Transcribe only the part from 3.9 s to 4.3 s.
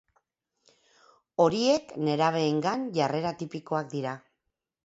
dira.